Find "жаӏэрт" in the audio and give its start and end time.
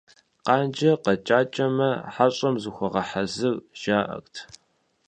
3.79-4.35